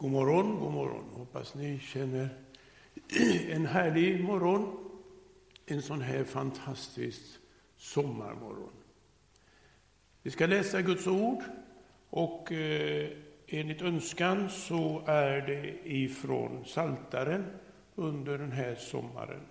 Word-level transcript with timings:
God 0.00 0.10
morgon, 0.10 0.58
god 0.58 0.72
morgon. 0.72 1.04
Hoppas 1.14 1.54
ni 1.54 1.78
känner 1.78 2.28
en 3.50 3.66
härlig 3.66 4.24
morgon. 4.24 4.90
En 5.66 5.82
sån 5.82 6.00
här 6.00 6.24
fantastisk 6.24 7.20
sommarmorgon. 7.76 8.72
Vi 10.22 10.30
ska 10.30 10.46
läsa 10.46 10.82
Guds 10.82 11.06
ord 11.06 11.42
och 12.10 12.52
eh, 12.52 13.10
enligt 13.46 13.82
önskan 13.82 14.50
så 14.50 15.02
är 15.06 15.40
det 15.40 15.78
ifrån 15.84 16.64
Saltaren 16.64 17.46
under 17.94 18.38
den 18.38 18.52
här 18.52 18.74
sommaren. 18.74 19.42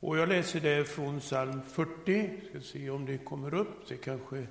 Och 0.00 0.18
jag 0.18 0.28
läser 0.28 0.60
det 0.60 0.84
från 0.84 1.20
psalm 1.20 1.62
40. 1.62 2.30
Ska 2.48 2.60
se 2.60 2.90
om 2.90 3.06
det 3.06 3.18
kommer 3.18 3.54
upp. 3.54 3.88
Det 3.88 3.96
kanske... 3.96 4.46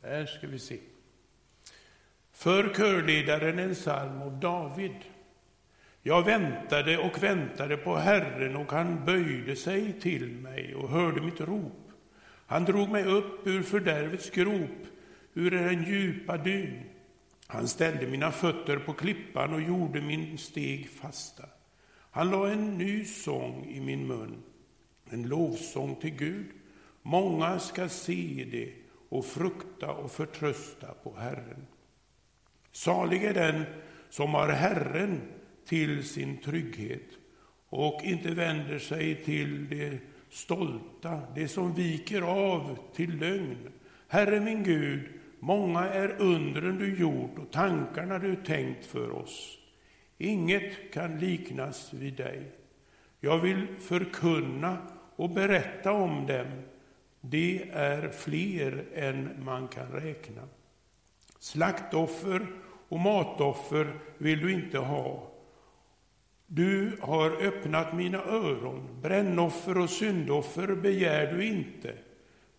Där 0.00 0.26
ska 0.26 0.46
vi 0.46 0.58
se. 0.58 0.78
För 2.34 2.74
körledaren 2.74 3.58
en 3.58 3.74
psalm 3.74 4.22
av 4.22 4.40
David. 4.40 4.96
Jag 6.02 6.24
väntade 6.24 6.98
och 6.98 7.22
väntade 7.22 7.76
på 7.76 7.96
Herren 7.96 8.56
och 8.56 8.72
han 8.72 9.04
böjde 9.04 9.56
sig 9.56 10.00
till 10.00 10.30
mig 10.30 10.74
och 10.74 10.88
hörde 10.88 11.20
mitt 11.20 11.40
rop. 11.40 11.90
Han 12.46 12.64
drog 12.64 12.88
mig 12.88 13.04
upp 13.04 13.46
ur 13.46 13.62
fördärvets 13.62 14.30
grop, 14.30 14.86
ur 15.34 15.50
den 15.50 15.84
djupa 15.84 16.36
dyn. 16.36 16.82
Han 17.46 17.68
ställde 17.68 18.06
mina 18.06 18.32
fötter 18.32 18.76
på 18.76 18.92
klippan 18.92 19.54
och 19.54 19.62
gjorde 19.62 20.00
min 20.00 20.38
steg 20.38 20.90
fasta. 20.90 21.44
Han 22.10 22.30
la 22.30 22.48
en 22.48 22.78
ny 22.78 23.04
sång 23.04 23.66
i 23.70 23.80
min 23.80 24.06
mun, 24.06 24.42
en 25.10 25.28
lovsång 25.28 25.96
till 25.96 26.14
Gud. 26.14 26.46
Många 27.02 27.58
ska 27.58 27.88
se 27.88 28.46
det 28.50 28.72
och 29.08 29.26
frukta 29.26 29.92
och 29.92 30.12
förtrösta 30.12 30.86
på 31.02 31.14
Herren. 31.16 31.66
Salig 32.74 33.24
är 33.24 33.34
den 33.34 33.64
som 34.10 34.34
har 34.34 34.48
Herren 34.48 35.20
till 35.66 36.04
sin 36.08 36.36
trygghet 36.36 37.08
och 37.68 38.00
inte 38.04 38.30
vänder 38.30 38.78
sig 38.78 39.24
till 39.24 39.68
det 39.68 39.98
stolta, 40.30 41.22
det 41.34 41.48
som 41.48 41.74
viker 41.74 42.22
av 42.22 42.78
till 42.94 43.18
lögn. 43.18 43.72
Herre 44.08 44.40
min 44.40 44.62
Gud, 44.62 45.00
många 45.38 45.80
är 45.80 46.22
undren 46.22 46.78
du 46.78 46.98
gjort 46.98 47.38
och 47.38 47.50
tankarna 47.50 48.18
du 48.18 48.36
tänkt 48.36 48.86
för 48.86 49.10
oss. 49.10 49.58
Inget 50.18 50.92
kan 50.92 51.18
liknas 51.18 51.92
vid 51.92 52.14
dig. 52.14 52.52
Jag 53.20 53.38
vill 53.38 53.66
förkunna 53.80 54.78
och 55.16 55.30
berätta 55.30 55.92
om 55.92 56.26
dem. 56.26 56.46
Det 57.20 57.70
är 57.72 58.08
fler 58.08 58.84
än 58.94 59.44
man 59.44 59.68
kan 59.68 59.86
räkna. 59.86 60.42
Slaktoffer 61.44 62.46
och 62.88 63.00
matoffer 63.00 63.98
vill 64.18 64.40
du 64.40 64.52
inte 64.52 64.78
ha. 64.78 65.30
Du 66.46 66.98
har 67.00 67.30
öppnat 67.30 67.94
mina 67.94 68.18
öron, 68.18 69.00
brännoffer 69.02 69.78
och 69.78 69.90
syndoffer 69.90 70.74
begär 70.74 71.32
du 71.32 71.46
inte. 71.46 71.94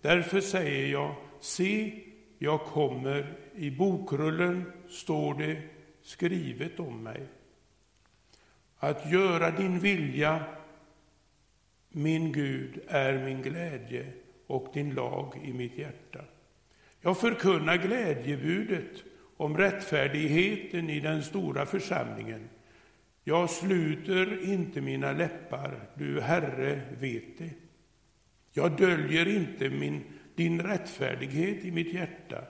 Därför 0.01 0.41
säger 0.41 0.87
jag, 0.87 1.15
se, 1.39 2.03
jag 2.39 2.61
kommer, 2.61 3.39
i 3.55 3.71
bokrullen 3.71 4.71
står 4.89 5.33
det 5.33 5.61
skrivet 6.01 6.79
om 6.79 7.03
mig. 7.03 7.27
Att 8.77 9.11
göra 9.11 9.51
din 9.51 9.79
vilja, 9.79 10.43
min 11.89 12.31
Gud, 12.31 12.79
är 12.87 13.25
min 13.25 13.41
glädje 13.41 14.13
och 14.47 14.67
din 14.73 14.93
lag 14.93 15.41
i 15.43 15.53
mitt 15.53 15.77
hjärta. 15.77 16.21
Jag 17.05 17.17
förkunnar 17.17 17.77
glädjebudet 17.77 19.03
om 19.37 19.57
rättfärdigheten 19.57 20.89
i 20.89 20.99
den 20.99 21.23
stora 21.23 21.65
församlingen. 21.65 22.49
Jag 23.23 23.49
sluter 23.49 24.49
inte 24.49 24.81
mina 24.81 25.11
läppar, 25.11 25.89
du 25.95 26.21
Herre 26.21 26.81
vet 26.99 27.37
det. 27.37 27.49
Jag 28.53 28.77
döljer 28.77 29.27
inte 29.27 29.69
min, 29.69 30.03
din 30.35 30.61
rättfärdighet 30.61 31.65
i 31.65 31.71
mitt 31.71 31.93
hjärta. 31.93 32.43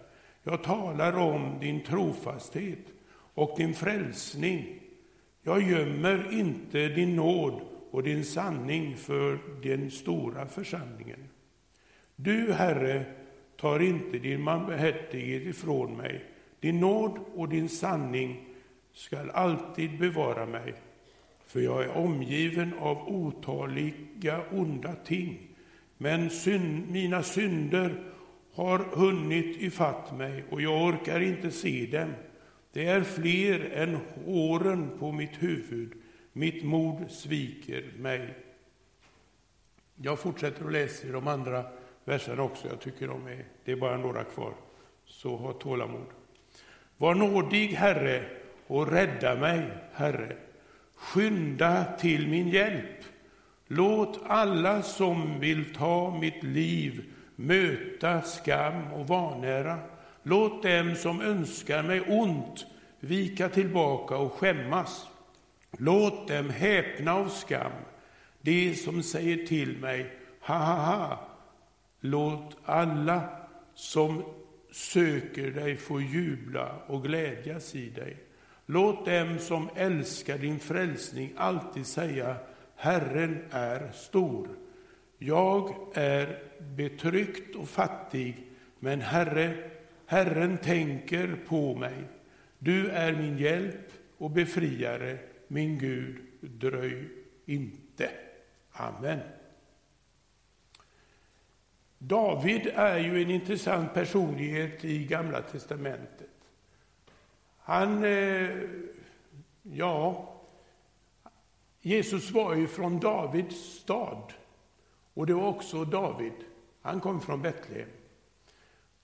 Jag 0.44 0.64
talar 0.64 1.18
om 1.18 1.60
din 1.60 1.84
trofasthet 1.84 2.86
och 3.34 3.56
din 3.58 3.74
frälsning. 3.74 4.80
Jag 5.44 5.62
gömmer 5.62 6.34
inte 6.34 6.88
din 6.88 7.16
nåd 7.16 7.62
och 7.92 8.04
din 8.04 8.26
sanning 8.26 8.98
för 8.98 9.40
den 9.64 9.92
stora 9.92 10.48
församlingen. 10.48 11.30
Du, 12.16 12.54
Herre, 12.54 13.06
tar 13.58 13.80
inte 13.80 14.18
din 14.18 14.46
barmhärtighet 14.46 15.44
ifrån 15.44 15.98
mig. 15.98 16.26
Din 16.60 16.80
nåd 16.80 17.20
och 17.34 17.50
din 17.50 17.70
sanning 17.70 18.46
skall 18.94 19.30
alltid 19.30 20.00
bevara 20.00 20.46
mig, 20.46 20.74
för 21.46 21.60
jag 21.60 21.84
är 21.84 21.98
omgiven 21.98 22.74
av 22.80 23.08
otaliga 23.08 24.42
onda 24.52 24.96
ting. 24.96 25.40
Men 25.98 26.30
synd, 26.30 26.92
mina 26.92 27.24
synder 27.24 28.04
har 28.54 28.80
hunnit 28.80 29.62
ifatt 29.62 30.18
mig 30.18 30.44
och 30.50 30.62
jag 30.62 30.84
orkar 30.84 31.20
inte 31.20 31.52
se 31.52 31.86
dem. 31.86 32.14
Det 32.74 32.86
är 32.86 33.02
fler 33.02 33.72
än 33.74 33.98
håren 34.26 34.90
på 35.00 35.12
mitt 35.12 35.44
huvud. 35.44 35.94
Mitt 36.34 36.64
mod 36.64 37.12
sviker 37.12 37.92
mig. 37.98 38.34
Jag 39.96 40.20
fortsätter 40.20 40.66
att 40.66 40.72
läsa 40.72 41.08
i 41.08 41.12
de 41.12 41.28
andra 41.28 41.66
verserna 42.06 42.44
också. 42.44 42.68
Jag 42.68 42.80
tycker 42.80 43.08
de 43.08 43.28
är, 43.28 43.46
det 43.66 43.72
är 43.72 43.76
bara 43.76 43.98
några 43.98 44.24
kvar. 44.24 44.54
Så 45.06 45.36
ha 45.36 45.54
tålamod. 45.54 46.08
Var 46.98 47.16
nådig, 47.16 47.68
Herre, 47.68 48.26
och 48.68 48.92
rädda 48.92 49.36
mig, 49.36 49.64
Herre. 49.94 50.38
Skynda 50.96 51.86
till 52.00 52.28
min 52.28 52.50
hjälp. 52.50 53.04
Låt 53.68 54.20
alla 54.28 54.82
som 54.82 55.40
vill 55.40 55.74
ta 55.74 56.18
mitt 56.22 56.44
liv 56.44 57.04
möta 57.36 58.22
skam 58.22 58.94
och 58.94 59.08
vanära. 59.08 59.80
Låt 60.24 60.64
dem 60.64 60.96
som 60.96 61.22
önskar 61.22 61.84
mig 61.84 62.02
ont 62.02 62.66
vika 63.00 63.50
tillbaka 63.50 64.18
och 64.18 64.34
skämmas. 64.34 65.08
Låt 65.78 66.28
dem 66.28 66.50
häpna 66.50 67.14
av 67.14 67.30
skam, 67.30 67.72
de 68.42 68.76
som 68.76 69.04
säger 69.04 69.46
till 69.46 69.78
mig, 69.78 70.14
ha, 70.42 70.58
ha, 70.58 70.76
ha. 70.76 71.35
Låt 72.06 72.58
alla 72.64 73.30
som 73.74 74.24
söker 74.72 75.52
dig 75.52 75.76
få 75.78 76.02
jubla 76.02 76.76
och 76.88 77.04
glädjas 77.04 77.76
i 77.76 77.90
dig. 77.90 78.18
Låt 78.66 79.06
dem 79.06 79.40
som 79.40 79.70
älskar 79.76 80.38
din 80.38 80.60
frälsning 80.60 81.34
alltid 81.38 81.86
säga, 81.86 82.36
Herren 82.76 83.44
är 83.52 83.92
stor. 83.92 84.48
Jag 85.18 85.76
är 85.94 86.44
betryckt 86.76 87.56
och 87.56 87.70
fattig, 87.70 88.48
men 88.80 89.02
Herre, 89.02 89.70
Herren 90.06 90.58
tänker 90.58 91.38
på 91.48 91.76
mig. 91.76 92.04
Du 92.60 92.90
är 92.90 93.14
min 93.14 93.38
hjälp 93.38 93.92
och 94.18 94.32
befriare, 94.32 95.18
min 95.48 95.78
Gud, 95.78 96.16
dröj 96.42 97.10
inte. 97.46 98.10
Amen. 98.72 99.20
David 102.08 102.68
är 102.76 102.98
ju 102.98 103.22
en 103.22 103.32
intressant 103.32 103.94
personlighet 103.94 104.86
i 104.86 105.06
Gamla 105.06 105.42
testamentet. 105.42 106.30
Han, 107.58 108.04
eh, 108.04 108.50
ja, 109.62 110.30
Jesus 111.82 112.32
var 112.32 112.56
ju 112.56 112.68
från 112.68 113.00
Davids 113.00 113.56
stad. 113.56 114.34
Och 115.14 115.28
det 115.28 115.34
var 115.34 115.48
också 115.48 115.86
David. 115.86 116.34
Han 116.82 117.00
kom 117.00 117.22
från 117.22 117.42
Betlehem. 117.42 117.90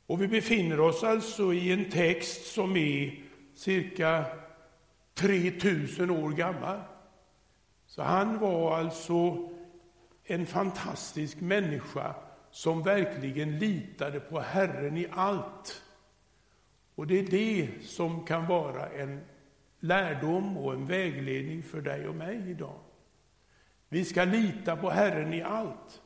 Och 0.06 0.22
vi 0.22 0.28
befinner 0.28 0.80
oss 0.80 1.04
alltså 1.04 1.54
i 1.54 1.72
en 1.72 1.90
text 1.90 2.46
som 2.46 2.78
är 2.78 3.24
cirka 3.56 4.26
3000 5.14 6.10
år 6.10 6.30
gammal. 6.30 6.80
Så 7.86 8.02
han 8.02 8.40
var 8.40 8.78
alltså 8.78 9.50
en 10.24 10.46
fantastisk 10.46 11.42
människa 11.42 12.16
som 12.52 12.84
verkligen 12.84 13.60
litade 13.60 14.20
på 14.20 14.40
Herren 14.40 14.98
i 14.98 15.08
allt. 15.12 15.82
Och 16.96 17.08
det 17.08 17.20
är 17.20 17.24
det 17.24 17.70
som 17.84 18.26
kan 18.26 18.48
vara 18.48 18.90
en 18.90 19.22
lärdom 19.80 20.58
och 20.58 20.74
en 20.74 20.88
vägledning 20.88 21.64
för 21.64 21.82
dig 21.82 22.08
och 22.08 22.16
mig 22.16 22.50
idag. 22.50 22.80
Vi 23.90 24.06
ska 24.06 24.24
lita 24.24 24.76
på 24.76 24.90
Herren 24.90 25.34
i 25.34 25.42
allt. 25.42 26.02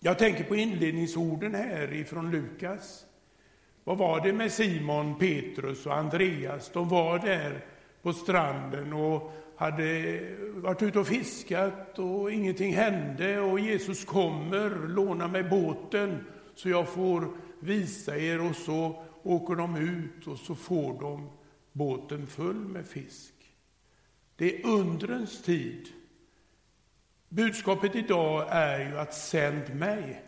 Jag 0.00 0.18
tänker 0.18 0.44
på 0.44 0.56
inledningsorden 0.56 1.54
här 1.54 1.92
ifrån 1.92 2.30
Lukas. 2.30 3.06
Vad 3.84 3.98
var 3.98 4.20
det 4.20 4.32
med 4.32 4.52
Simon, 4.52 5.18
Petrus 5.18 5.86
och 5.86 5.94
Andreas? 5.94 6.70
De 6.72 6.88
var 6.88 7.18
där 7.18 7.64
på 8.02 8.12
stranden 8.12 8.92
och 8.92 9.32
hade 9.56 10.20
varit 10.54 10.82
ute 10.82 10.98
och 10.98 11.06
fiskat 11.06 11.98
och 11.98 12.32
ingenting 12.32 12.74
hände 12.74 13.40
och 13.40 13.60
Jesus 13.60 14.04
kommer, 14.04 14.88
låna 14.88 15.28
mig 15.28 15.42
båten 15.42 16.24
så 16.54 16.68
jag 16.68 16.88
får 16.88 17.28
visa 17.60 18.18
er 18.18 18.50
och 18.50 18.56
så 18.56 19.04
åker 19.22 19.54
de 19.54 19.76
ut 19.76 20.26
och 20.26 20.38
så 20.38 20.54
får 20.54 21.00
de 21.00 21.30
båten 21.72 22.26
full 22.26 22.68
med 22.68 22.86
fisk. 22.86 23.34
Det 24.36 24.56
är 24.56 24.66
undrens 24.66 25.42
tid. 25.42 25.88
Budskapet 27.28 27.94
idag 27.94 28.46
är 28.50 28.90
ju 28.90 28.98
att 28.98 29.14
sänd 29.14 29.74
mig. 29.74 30.22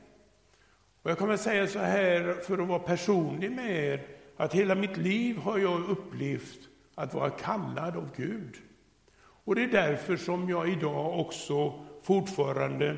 Och 1.02 1.10
jag 1.10 1.18
kommer 1.18 1.36
säga 1.36 1.66
så 1.66 1.78
här 1.78 2.32
för 2.46 2.58
att 2.58 2.68
vara 2.68 2.78
personlig 2.78 3.52
med 3.52 3.84
er, 3.84 4.06
att 4.36 4.54
hela 4.54 4.74
mitt 4.74 4.96
liv 4.96 5.36
har 5.36 5.58
jag 5.58 5.88
upplevt 5.88 6.58
att 6.94 7.14
vara 7.14 7.30
kallad 7.30 7.96
av 7.96 8.10
Gud. 8.16 8.56
Och 9.46 9.54
det 9.54 9.62
är 9.62 9.68
därför 9.68 10.16
som 10.16 10.48
jag 10.48 10.68
idag 10.68 11.20
också 11.20 11.84
fortfarande 12.02 12.96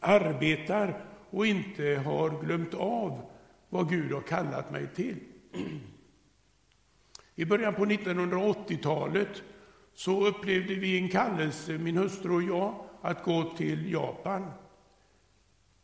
arbetar 0.00 1.04
och 1.30 1.46
inte 1.46 2.02
har 2.04 2.44
glömt 2.44 2.74
av 2.74 3.20
vad 3.68 3.90
Gud 3.90 4.12
har 4.12 4.20
kallat 4.20 4.70
mig 4.70 4.86
till. 4.94 5.16
I 7.34 7.44
början 7.44 7.74
på 7.74 7.84
1980-talet 7.84 9.42
så 9.94 10.26
upplevde 10.26 10.74
vi 10.74 10.98
en 10.98 11.08
kallelse, 11.08 11.78
min 11.78 11.96
hustru 11.96 12.34
och 12.34 12.42
jag, 12.42 12.74
att 13.02 13.24
gå 13.24 13.54
till 13.56 13.92
Japan. 13.92 14.50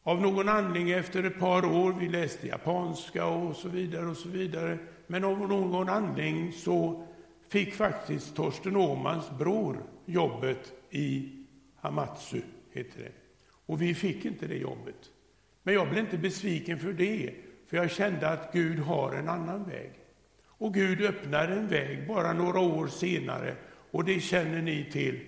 Av 0.03 0.21
någon 0.21 0.49
anledning 0.49 0.91
efter 0.91 1.25
ett 1.25 1.39
par 1.39 1.65
år, 1.65 1.93
vi 2.01 2.09
läste 2.09 2.47
japanska 2.47 3.27
och 3.27 3.57
så 3.57 3.69
vidare 3.69 4.07
och 4.07 4.17
så 4.17 4.29
vidare, 4.29 4.79
men 5.07 5.25
av 5.25 5.39
någon 5.39 5.89
anledning 5.89 6.53
så 6.53 7.07
fick 7.55 7.75
faktiskt 7.75 8.37
Torsten 8.37 8.77
Åmans 8.77 9.31
bror 9.39 9.83
jobbet 10.05 10.73
i 10.91 11.33
Hamatsu, 11.77 12.41
heter 12.73 13.01
det. 13.01 13.13
Och 13.67 13.83
vi 13.83 13.95
fick 13.95 14.25
inte 14.25 14.47
det 14.47 14.57
jobbet. 14.57 15.11
Men 15.63 15.75
jag 15.75 15.89
blev 15.89 16.05
inte 16.05 16.19
besviken 16.19 16.79
för 16.79 16.93
det, 16.93 17.35
för 17.67 17.77
jag 17.77 17.91
kände 17.91 18.29
att 18.29 18.53
Gud 18.53 18.79
har 18.79 19.13
en 19.13 19.29
annan 19.29 19.65
väg. 19.65 19.91
Och 20.47 20.75
Gud 20.75 21.03
öppnar 21.03 21.49
en 21.49 21.69
väg 21.69 22.09
bara 22.09 22.33
några 22.33 22.61
år 22.61 22.87
senare, 22.87 23.57
och 23.91 24.05
det 24.05 24.21
känner 24.21 24.63
ni 24.63 24.91
till. 24.93 25.21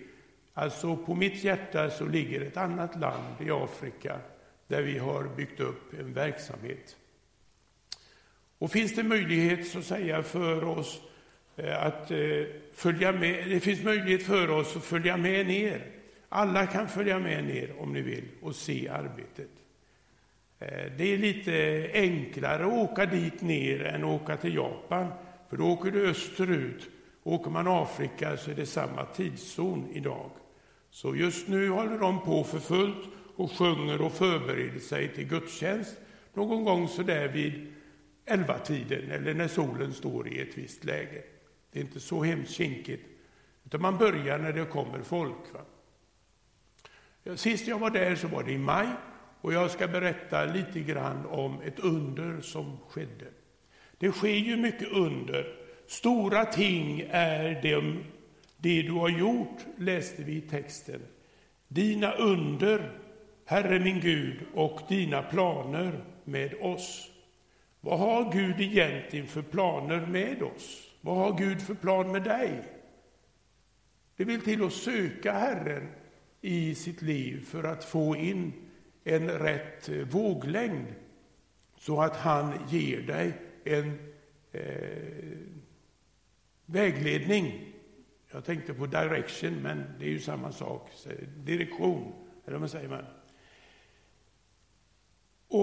Alltså 0.55 0.96
på 0.96 1.14
mitt 1.14 1.44
hjärta 1.44 1.90
så 1.90 2.06
ligger 2.06 2.40
ett 2.40 2.56
annat 2.56 3.00
land 3.00 3.34
i 3.40 3.50
Afrika 3.50 4.20
där 4.67 4.82
vi 4.82 4.99
har 4.99 5.25
byggt 5.37 5.61
upp 5.61 5.94
en 6.00 6.12
verksamhet. 6.12 6.96
Och 8.58 8.70
finns 8.70 8.94
det 8.94 9.02
möjlighet 9.02 9.69
så 9.69 9.82
säga 9.82 10.23
för 10.23 10.64
oss 10.64 11.00
Eh, 11.56 11.82
att 11.86 12.10
eh, 12.10 12.18
följa 12.74 13.12
med, 13.12 13.48
det 13.48 13.60
finns 13.60 13.82
möjlighet 13.82 14.22
för 14.22 14.50
oss 14.50 14.76
att 14.76 14.84
följa 14.84 15.16
med 15.16 15.46
ner. 15.46 15.86
Alla 16.28 16.66
kan 16.66 16.88
följa 16.88 17.18
med 17.18 17.44
ner 17.44 17.72
om 17.78 17.92
ni 17.92 18.00
vill 18.00 18.28
och 18.42 18.54
se 18.54 18.88
arbetet. 18.88 19.50
Eh, 20.58 20.92
det 20.98 21.12
är 21.14 21.18
lite 21.18 21.90
enklare 21.92 22.66
att 22.66 22.72
åka 22.72 23.06
dit 23.06 23.42
ner 23.42 23.84
än 23.84 24.04
att 24.04 24.22
åka 24.22 24.36
till 24.36 24.54
Japan, 24.54 25.06
för 25.50 25.56
då 25.56 25.64
åker 25.64 25.90
du 25.90 26.10
österut. 26.10 26.88
Åker 27.22 27.50
man 27.50 27.68
Afrika 27.68 28.36
så 28.36 28.50
är 28.50 28.54
det 28.54 28.66
samma 28.66 29.04
tidszon 29.04 29.88
idag. 29.92 30.30
Så 30.90 31.16
just 31.16 31.48
nu 31.48 31.68
håller 31.68 31.98
de 31.98 32.20
på 32.22 32.44
för 32.44 32.58
fullt 32.58 33.08
och 33.36 33.52
sjunger 33.52 34.02
och 34.02 34.12
förbereder 34.12 34.78
sig 34.78 35.08
till 35.08 35.28
gudstjänst 35.28 35.96
någon 36.34 36.64
gång 36.64 36.88
så 36.88 37.02
där 37.02 37.28
vid 37.28 37.72
elva 38.24 38.58
tiden 38.58 39.10
eller 39.10 39.34
när 39.34 39.48
solen 39.48 39.92
står 39.92 40.28
i 40.28 40.40
ett 40.40 40.58
visst 40.58 40.84
läge. 40.84 41.22
Det 41.76 41.81
är 41.81 41.84
inte 41.84 42.00
så 42.00 42.23
hemskt 42.23 42.52
kinkigt, 42.52 43.06
utan 43.64 43.82
man 43.82 43.99
börjar 43.99 44.38
när 44.38 44.52
det 44.52 44.64
kommer 44.64 45.02
folk. 45.02 45.55
Va? 45.55 45.61
Sist 47.37 47.67
jag 47.67 47.78
var 47.78 47.90
där 47.90 48.14
så 48.14 48.28
var 48.28 48.43
det 48.43 48.52
i 48.52 48.58
maj 48.58 48.87
och 49.40 49.52
jag 49.52 49.70
ska 49.70 49.88
berätta 49.88 50.44
lite 50.44 50.81
grann 50.81 51.26
om 51.26 51.61
ett 51.61 51.78
under 51.78 52.40
som 52.40 52.78
skedde. 52.88 53.26
Det 53.99 54.12
sker 54.12 54.28
ju 54.28 54.56
mycket 54.56 54.93
under. 54.93 55.56
Stora 55.87 56.44
ting 56.44 57.05
är 57.11 57.62
det, 57.62 57.96
det 58.56 58.82
du 58.82 58.93
har 58.93 59.08
gjort, 59.08 59.58
läste 59.78 60.23
vi 60.23 60.37
i 60.37 60.40
texten. 60.40 61.00
Dina 61.69 62.12
under, 62.12 62.99
Herre 63.44 63.78
min 63.78 64.00
Gud, 64.00 64.46
och 64.55 64.81
dina 64.88 65.23
planer 65.23 66.05
med 66.25 66.55
oss. 66.61 67.11
Vad 67.81 67.99
har 67.99 68.32
Gud 68.32 68.61
egentligen 68.61 69.26
för 69.26 69.43
planer 69.43 70.06
med 70.06 70.43
oss? 70.43 70.87
Vad 71.06 71.16
har 71.16 71.38
Gud 71.38 71.62
för 71.62 71.74
plan 71.74 72.12
med 72.12 72.22
dig? 72.22 72.62
Det 74.16 74.24
vill 74.24 74.40
till 74.40 74.64
att 74.64 74.72
söka 74.72 75.32
Herren 75.32 75.88
i 76.40 76.74
sitt 76.74 77.02
liv 77.02 77.44
för 77.44 77.64
att 77.64 77.84
få 77.84 78.16
in 78.16 78.52
en 79.04 79.28
rätt 79.28 79.88
eh, 79.88 79.98
våglängd 79.98 80.86
så 81.78 82.00
att 82.00 82.16
han 82.16 82.52
ger 82.68 83.00
dig 83.00 83.32
en 83.64 83.98
eh, 84.52 85.38
vägledning. 86.66 87.72
Jag 88.32 88.44
tänkte 88.44 88.74
på 88.74 88.86
direction, 88.86 89.54
men 89.62 89.84
det 89.98 90.04
är 90.04 90.10
ju 90.10 90.20
samma 90.20 90.52
sak. 90.52 90.90
Direktion, 91.36 92.12
eller 92.46 92.58
vad 92.58 92.70
säger 92.70 92.88
man? 92.88 93.04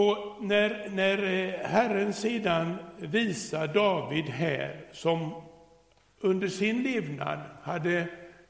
Och 0.03 0.43
när, 0.43 0.89
när 0.89 1.23
eh, 1.23 1.69
Herren 1.69 2.13
sedan 2.13 2.75
visar 2.97 3.67
David 3.67 4.25
här, 4.25 4.85
som 4.91 5.33
under 6.19 6.47
sin 6.47 6.83
levnad 6.83 7.39
hade 7.61 8.07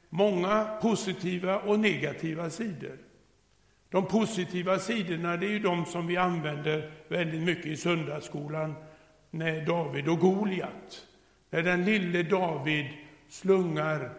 många 0.08 0.64
positiva 0.82 1.58
och 1.58 1.80
negativa 1.80 2.50
sidor. 2.50 2.98
De 3.90 4.06
positiva 4.06 4.78
sidorna 4.78 5.36
det 5.36 5.46
är 5.46 5.50
ju 5.50 5.58
de 5.58 5.86
som 5.86 6.06
vi 6.06 6.16
använder 6.16 6.90
väldigt 7.08 7.42
mycket 7.42 7.66
i 7.66 7.76
söndagsskolan, 7.76 8.74
när 9.30 9.66
David 9.66 10.08
och 10.08 10.18
Goliat. 10.18 11.06
När 11.50 11.62
den 11.62 11.84
lille 11.84 12.22
David 12.22 12.86
slungar 13.28 14.10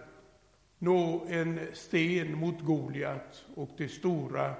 nå 0.79 1.25
en 1.29 1.59
sten 1.73 2.37
mot 2.37 2.61
Goliat 2.61 3.45
och 3.55 3.69
det 3.77 3.87
stora, 3.87 4.53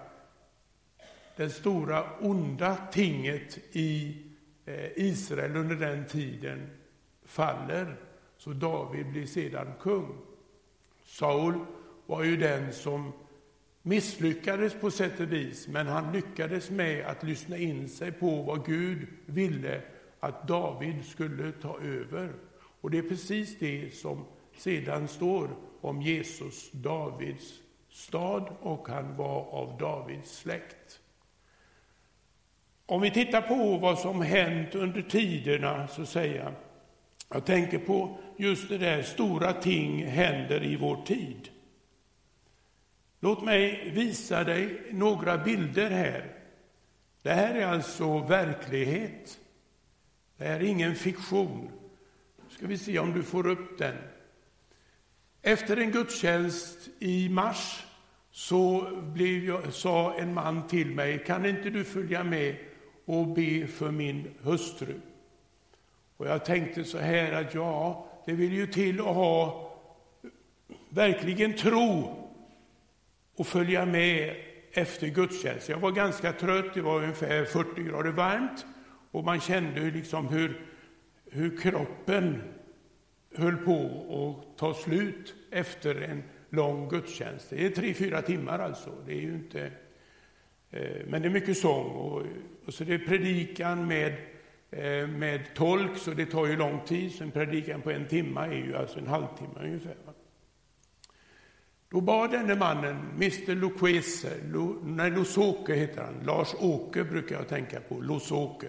det 1.38 1.50
stora 1.50 2.04
onda 2.22 2.78
tinget 2.92 3.60
i 3.72 4.18
eh, 4.66 4.90
Israel 4.96 5.56
under 5.56 5.76
den 5.76 6.06
tiden 6.06 6.70
faller, 7.26 7.96
så 8.38 8.54
David 8.54 9.06
blir 9.06 9.26
sedan 9.26 9.68
kung. 9.80 10.18
Saul 11.06 11.66
var 12.06 12.24
ju 12.24 12.38
den 12.38 12.74
som 12.74 13.12
misslyckades 13.82 14.74
på 14.74 14.92
sätt 14.92 15.20
och 15.20 15.32
vis, 15.32 15.68
men 15.68 15.88
han 15.88 16.14
lyckades 16.14 16.70
med 16.70 17.06
att 17.06 17.24
lyssna 17.24 17.58
in 17.58 17.90
sig 17.90 18.12
på 18.12 18.42
vad 18.42 18.66
Gud 18.66 19.08
ville 19.26 19.82
att 20.20 20.48
David 20.48 21.06
skulle 21.06 21.52
ta 21.52 21.80
över. 21.80 22.34
Och 22.82 22.92
det 22.92 22.98
är 22.98 23.10
precis 23.10 23.60
det 23.60 23.96
som 23.96 24.26
sedan 24.58 25.08
står 25.08 25.50
om 25.82 26.02
Jesus, 26.02 26.72
Davids 26.72 27.54
stad, 27.90 28.56
och 28.62 28.88
han 28.88 29.18
var 29.18 29.42
av 29.42 29.78
Davids 29.80 30.38
släkt. 30.38 31.00
Om 32.86 33.02
vi 33.02 33.12
tittar 33.12 33.42
på 33.42 33.78
vad 33.78 34.00
som 34.00 34.22
hänt 34.22 34.76
under 34.76 35.02
tiderna 35.02 35.88
så 35.88 36.06
säger 36.06 36.44
jag, 36.44 36.54
jag 37.30 37.46
tänker 37.46 37.80
på 37.80 38.18
just 38.38 38.70
det 38.70 38.78
där 38.78 39.02
stora 39.02 39.54
ting 39.54 40.06
händer 40.06 40.64
i 40.64 40.76
vår 40.76 41.06
tid. 41.06 41.50
Låt 43.20 43.44
mig 43.44 43.92
visa 43.94 44.44
dig 44.44 44.82
några 44.92 45.38
bilder 45.38 45.90
här. 45.90 46.32
Det 47.22 47.34
här 47.34 47.56
är 47.56 47.68
alltså 47.68 48.20
verklighet. 48.20 49.40
Det 50.38 50.46
här 50.46 50.60
är 50.60 50.64
ingen 50.64 50.96
fiktion. 50.96 51.70
Nu 52.38 52.56
ska 52.56 52.68
vi 52.68 52.78
se 52.78 53.00
om 53.00 53.14
du 53.14 53.24
får 53.24 53.48
upp 53.48 53.78
den. 53.78 53.96
Efter 55.42 55.78
en 55.78 55.92
gudstjänst 55.92 56.90
i 57.00 57.30
mars 57.30 57.86
så 58.32 58.92
blev 59.02 59.46
jag, 59.46 59.74
sa 59.74 60.18
en 60.18 60.34
man 60.34 60.68
till 60.68 60.92
mig, 60.92 61.24
kan 61.26 61.46
inte 61.46 61.70
du 61.70 61.84
följa 61.84 62.24
med 62.24 62.56
och 63.06 63.28
be 63.28 63.68
för 63.68 63.92
min 63.92 64.28
hustru? 64.42 64.96
Och 66.18 66.28
jag 66.28 66.46
tänkte 66.46 66.84
så 66.84 66.98
här 66.98 67.32
att 67.32 67.54
ja, 67.54 68.08
det 68.26 68.34
vill 68.34 68.54
ju 68.54 68.68
till 68.68 69.00
att 69.00 69.06
ha 69.06 69.72
verkligen 70.90 71.54
tro 71.54 72.16
och 73.36 73.48
följa 73.48 73.86
med 73.86 74.36
efter 74.72 75.08
gudstjänst. 75.08 75.70
Jag 75.70 75.78
var 75.78 75.92
ganska 75.92 76.34
trött, 76.34 76.74
det 76.74 76.82
var 76.82 76.98
ungefär 76.98 77.46
40 77.46 77.84
grader 77.84 78.12
varmt 78.12 78.66
och 79.12 79.24
man 79.24 79.40
kände 79.40 79.82
liksom 79.82 80.28
hur, 80.28 80.62
hur 81.32 81.58
kroppen 81.58 82.42
höll 83.36 83.58
på 83.58 83.80
att 84.18 84.58
ta 84.58 84.74
slut 84.74 85.36
efter 85.52 86.02
en 86.02 86.24
lång 86.50 86.90
gudstjänst. 86.90 87.50
Det 87.50 87.66
är 87.66 87.70
tre, 87.70 87.94
fyra 87.94 88.22
timmar 88.22 88.60
alltså. 88.60 88.90
Det 89.06 89.14
är 89.14 89.22
ju 89.22 89.34
inte, 89.34 89.72
Eh, 90.72 91.06
men 91.08 91.22
det 91.22 91.28
är 91.28 91.32
mycket 91.32 91.58
sång 91.58 91.86
och, 91.86 92.24
och 92.66 92.74
så 92.74 92.84
det 92.84 92.94
är 92.94 92.98
predikan 92.98 93.88
med 93.88 94.14
eh, 94.72 95.08
med 95.08 95.56
tolk, 95.56 95.98
så 95.98 96.12
det 96.12 96.26
tar 96.26 96.46
ju 96.46 96.56
lång 96.56 96.80
tid. 96.86 97.12
Så 97.12 97.24
en 97.24 97.32
predikan 97.32 97.82
på 97.82 97.92
en 97.92 98.08
timme 98.08 98.42
är 98.42 98.52
ju 98.52 98.76
alltså 98.76 99.00
en 99.00 99.08
halvtimme 99.08 99.60
ungefär. 99.62 99.96
Då 101.90 102.02
bad 102.02 102.32
denne 102.32 102.56
mannen, 102.56 102.98
Mr 103.16 103.56
Loquese, 103.56 104.28
Lo, 104.52 104.82
nej, 104.84 105.12
Losoke 105.12 105.74
heter 105.74 106.02
han, 106.02 106.14
Lars-Åke 106.26 107.04
brukar 107.04 107.36
jag 107.36 107.48
tänka 107.48 107.80
på, 107.80 108.02
Losoke, 108.02 108.68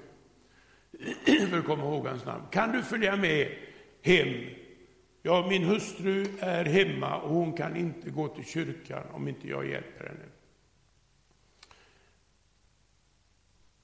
för 1.50 1.58
att 1.58 1.64
komma 1.64 1.84
ihåg 1.84 2.06
hans 2.06 2.24
namn. 2.24 2.42
Kan 2.50 2.72
du 2.72 2.82
följa 2.82 3.16
med 3.16 3.48
hem 4.02 4.28
Ja, 5.26 5.46
min 5.48 5.64
hustru 5.64 6.26
är 6.40 6.64
hemma 6.64 7.16
och 7.16 7.34
hon 7.34 7.52
kan 7.52 7.76
inte 7.76 8.10
gå 8.10 8.28
till 8.28 8.44
kyrkan 8.44 9.02
om 9.12 9.28
inte 9.28 9.48
jag 9.48 9.66
hjälper 9.68 10.04
henne. 10.04 10.24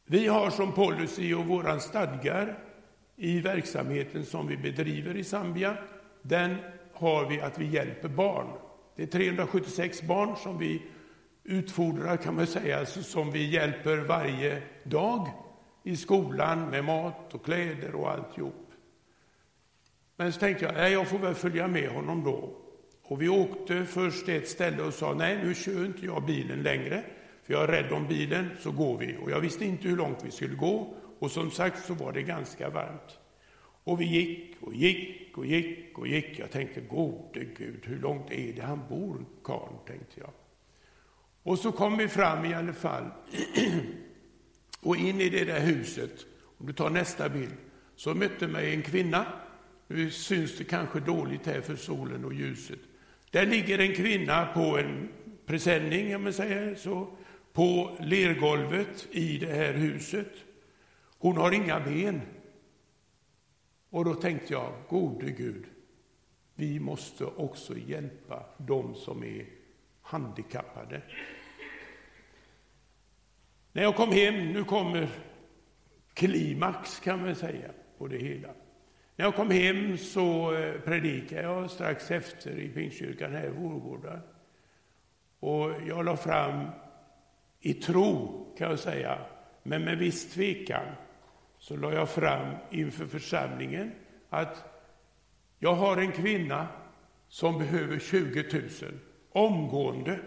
Vi 0.04 0.26
har 0.26 0.50
som 0.50 0.72
policy 0.72 1.34
och 1.34 1.46
våra 1.46 1.80
stadgar 1.80 2.58
i 3.16 3.40
verksamheten 3.40 4.24
som 4.24 4.46
vi 4.46 4.56
bedriver 4.56 5.16
i 5.16 5.24
Zambia, 5.24 5.76
den 6.22 6.56
har 6.92 7.28
vi 7.28 7.40
att 7.40 7.58
vi 7.58 7.66
hjälper 7.66 8.08
barn. 8.08 8.46
Det 8.96 9.02
är 9.02 9.06
376 9.06 10.02
barn 10.02 10.36
som 10.36 10.58
vi 10.58 10.82
utfodrar, 11.44 12.16
kan 12.16 12.34
man 12.34 12.46
säga, 12.46 12.78
alltså 12.78 13.02
som 13.02 13.30
vi 13.30 13.50
hjälper 13.50 13.96
varje 13.96 14.62
dag 14.84 15.28
i 15.82 15.96
skolan 15.96 16.70
med 16.70 16.84
mat 16.84 17.34
och 17.34 17.44
kläder 17.44 17.94
och 17.94 18.10
alltihop. 18.10 18.72
Men 20.16 20.32
så 20.32 20.40
tänkte 20.40 20.64
jag, 20.64 20.74
nej, 20.74 20.92
jag 20.92 21.08
får 21.08 21.18
väl 21.18 21.34
följa 21.34 21.68
med 21.68 21.88
honom 21.88 22.24
då. 22.24 22.56
Och 23.02 23.22
vi 23.22 23.28
åkte 23.28 23.84
först 23.84 24.24
till 24.24 24.36
ett 24.36 24.48
ställe 24.48 24.82
och 24.82 24.94
sa, 24.94 25.14
nej, 25.14 25.38
nu 25.44 25.54
kör 25.54 25.84
inte 25.84 26.06
jag 26.06 26.26
bilen 26.26 26.62
längre, 26.62 27.04
för 27.42 27.54
jag 27.54 27.62
är 27.62 27.68
rädd 27.68 27.92
om 27.92 28.08
bilen, 28.08 28.50
så 28.60 28.70
går 28.70 28.98
vi. 28.98 29.16
Och 29.22 29.30
jag 29.30 29.40
visste 29.40 29.64
inte 29.64 29.88
hur 29.88 29.96
långt 29.96 30.24
vi 30.24 30.30
skulle 30.30 30.54
gå, 30.54 30.94
och 31.18 31.30
som 31.30 31.50
sagt 31.50 31.84
så 31.84 31.94
var 31.94 32.12
det 32.12 32.22
ganska 32.22 32.70
varmt. 32.70 33.18
Och 33.84 34.00
vi 34.00 34.04
gick 34.04 34.56
och 34.60 34.74
gick 34.74 35.38
och 35.38 35.46
gick 35.46 35.98
och 35.98 36.06
gick. 36.06 36.38
Jag 36.38 36.50
tänkte, 36.50 36.80
gode 36.80 37.44
Gud, 37.44 37.80
hur 37.82 37.98
långt 37.98 38.30
är 38.30 38.52
det 38.52 38.62
han 38.62 38.80
bor, 38.88 39.24
karln, 39.44 39.76
tänkte 39.86 40.20
jag. 40.20 40.30
Och 41.42 41.58
så 41.58 41.72
kom 41.72 41.96
vi 41.96 42.08
fram 42.08 42.44
i 42.44 42.54
alla 42.54 42.72
fall. 42.72 43.04
och 44.80 44.96
in 44.96 45.20
i 45.20 45.28
det 45.28 45.44
där 45.44 45.60
huset, 45.60 46.26
om 46.58 46.66
du 46.66 46.72
tar 46.72 46.90
nästa 46.90 47.28
bild, 47.28 47.54
så 47.96 48.14
mötte 48.14 48.48
mig 48.48 48.74
en 48.74 48.82
kvinna. 48.82 49.26
Nu 49.86 50.10
syns 50.10 50.58
det 50.58 50.64
kanske 50.64 51.00
dåligt 51.00 51.46
här 51.46 51.60
för 51.60 51.76
solen 51.76 52.24
och 52.24 52.34
ljuset. 52.34 52.78
Där 53.30 53.46
ligger 53.46 53.78
en 53.78 53.94
kvinna 53.94 54.46
på 54.46 54.78
en 54.78 55.08
presenning, 55.46 56.16
om 56.16 56.22
man 56.22 56.32
säger 56.32 56.74
så, 56.74 57.08
på 57.52 57.96
lergolvet 58.00 59.08
i 59.10 59.38
det 59.38 59.52
här 59.52 59.72
huset. 59.72 60.32
Hon 61.18 61.36
har 61.36 61.52
inga 61.52 61.80
ben. 61.80 62.20
Och 63.90 64.04
då 64.04 64.14
tänkte 64.14 64.52
jag, 64.52 64.72
gode 64.88 65.30
Gud, 65.30 65.64
vi 66.54 66.80
måste 66.80 67.24
också 67.24 67.78
hjälpa 67.78 68.46
de 68.56 68.94
som 68.94 69.24
är 69.24 69.46
handikappade. 70.02 71.02
När 73.72 73.82
jag 73.82 73.96
kom 73.96 74.12
hem, 74.12 74.52
nu 74.52 74.64
kommer 74.64 75.08
klimax 76.14 77.00
kan 77.00 77.22
man 77.22 77.34
säga 77.34 77.70
på 77.98 78.06
det 78.08 78.18
hela. 78.18 78.48
När 79.16 79.24
jag 79.24 79.34
kom 79.34 79.50
hem 79.50 79.98
så 79.98 80.54
eh, 80.54 80.80
predikade 80.80 81.42
jag 81.42 81.70
strax 81.70 82.10
efter 82.10 82.58
i 82.58 82.68
Pingstkyrkan 82.68 83.32
här 83.32 83.46
i 83.46 83.50
Vårgårda. 83.50 84.20
Och 85.40 85.70
jag 85.86 86.04
la 86.04 86.16
fram 86.16 86.66
i 87.62 87.74
tro, 87.74 88.46
kan 88.58 88.70
jag 88.70 88.78
säga, 88.78 89.18
men 89.62 89.84
med 89.84 89.98
viss 89.98 90.32
tvekan, 90.34 90.86
så 91.58 91.76
la 91.76 91.92
jag 91.92 92.10
fram 92.10 92.54
inför 92.70 93.06
församlingen 93.06 93.92
att 94.28 94.64
jag 95.58 95.74
har 95.74 95.96
en 95.96 96.12
kvinna 96.12 96.68
som 97.28 97.58
behöver 97.58 97.98
20 97.98 98.60
000 98.82 98.98
omgående 99.32 100.20